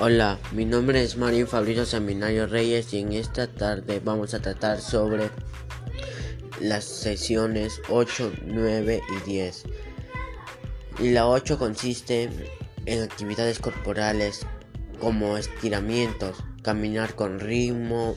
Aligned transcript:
Hola, 0.00 0.40
mi 0.50 0.64
nombre 0.64 1.04
es 1.04 1.16
Mario 1.16 1.46
Fabricio 1.46 1.86
Seminario 1.86 2.48
Reyes 2.48 2.92
y 2.92 2.98
en 2.98 3.12
esta 3.12 3.46
tarde 3.46 4.02
vamos 4.04 4.34
a 4.34 4.40
tratar 4.40 4.80
sobre 4.80 5.30
las 6.60 6.82
sesiones 6.82 7.80
8, 7.88 8.32
9 8.44 9.00
y 9.08 9.30
10. 9.30 9.64
Y 10.98 11.10
la 11.10 11.28
8 11.28 11.60
consiste 11.60 12.28
en 12.86 13.02
actividades 13.04 13.60
corporales 13.60 14.44
como 14.98 15.38
estiramientos, 15.38 16.42
caminar 16.62 17.14
con 17.14 17.38
ritmo, 17.38 18.16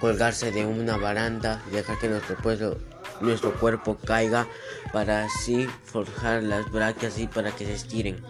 colgarse 0.00 0.52
de 0.52 0.66
una 0.66 0.98
baranda, 0.98 1.62
dejar 1.72 1.98
que 1.98 2.10
nuestro, 2.10 2.76
nuestro 3.22 3.54
cuerpo 3.58 3.96
caiga 3.96 4.46
para 4.92 5.24
así 5.24 5.66
forjar 5.84 6.42
las 6.42 6.70
brácteas 6.70 7.18
y 7.18 7.26
para 7.26 7.52
que 7.52 7.64
se 7.64 7.72
estiren 7.72 8.22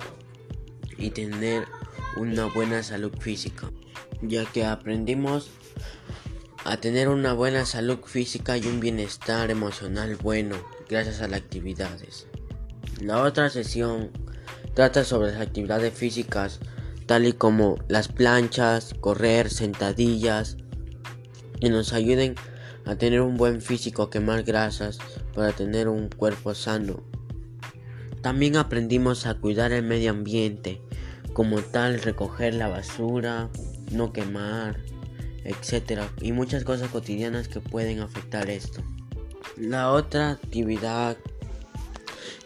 y 0.97 1.11
tener 1.11 1.67
una 2.17 2.47
buena 2.47 2.83
salud 2.83 3.13
física, 3.19 3.71
ya 4.23 4.45
que 4.47 4.65
aprendimos 4.65 5.51
a 6.65 6.79
tener 6.79 7.09
una 7.09 7.33
buena 7.33 7.65
salud 7.65 7.99
física 8.05 8.57
y 8.57 8.67
un 8.67 8.81
bienestar 8.81 9.51
emocional 9.51 10.17
bueno 10.17 10.57
gracias 10.89 11.21
a 11.21 11.29
las 11.29 11.41
actividades. 11.41 12.27
La 13.01 13.23
otra 13.23 13.49
sesión 13.49 14.11
trata 14.75 15.05
sobre 15.05 15.33
las 15.33 15.41
actividades 15.41 15.95
físicas, 15.95 16.61
tal 17.07 17.27
y 17.27 17.33
como 17.33 17.79
las 17.89 18.09
planchas, 18.09 18.95
correr, 19.01 19.51
sentadillas, 19.51 20.57
que 21.61 21.71
nos 21.71 21.93
ayuden 21.93 22.35
a 22.85 22.97
tener 22.97 23.21
un 23.21 23.37
buen 23.37 23.61
físico, 23.61 24.11
quemar 24.11 24.43
grasas 24.43 24.99
para 25.35 25.53
tener 25.53 25.89
un 25.89 26.09
cuerpo 26.09 26.55
sano. 26.55 27.03
También 28.23 28.57
aprendimos 28.57 29.27
a 29.27 29.35
cuidar 29.35 29.73
el 29.73 29.85
medio 29.85 30.11
ambiente, 30.11 30.81
como 31.39 31.63
tal 31.63 32.03
recoger 32.03 32.53
la 32.55 32.67
basura, 32.67 33.49
no 33.93 34.13
quemar, 34.13 34.81
etc. 35.45 36.03
Y 36.21 36.33
muchas 36.33 36.65
cosas 36.65 36.91
cotidianas 36.91 37.47
que 37.47 37.61
pueden 37.61 38.01
afectar 38.01 38.51
esto. 38.51 38.83
La 39.57 39.93
otra 39.93 40.31
actividad 40.31 41.17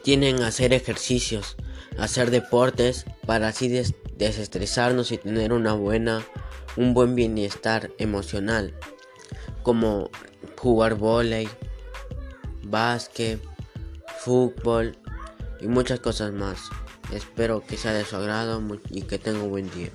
tienen 0.04 0.42
hacer 0.42 0.74
ejercicios, 0.74 1.56
hacer 1.96 2.30
deportes 2.30 3.06
para 3.24 3.48
así 3.48 3.70
desestresarnos 4.18 5.10
y 5.10 5.16
tener 5.16 5.54
una 5.54 5.72
buena, 5.72 6.22
un 6.76 6.92
buen 6.92 7.14
bienestar 7.14 7.90
emocional, 7.96 8.74
como 9.62 10.10
jugar 10.58 10.96
volei, 10.96 11.48
básquet, 12.64 13.40
fútbol 14.18 14.98
y 15.62 15.66
muchas 15.68 15.98
cosas 15.98 16.34
más. 16.34 16.68
Espero 17.12 17.62
que 17.64 17.76
sea 17.76 17.92
de 17.92 18.04
su 18.04 18.16
agrado 18.16 18.62
y 18.90 19.02
que 19.02 19.18
tenga 19.18 19.42
un 19.42 19.50
buen 19.50 19.70
día. 19.70 19.90